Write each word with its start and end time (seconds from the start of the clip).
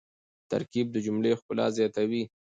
ترکیب 0.51 0.87
د 0.91 0.97
جملې 1.05 1.31
ښکلا 1.39 1.67
زیاتوي. 1.77 2.23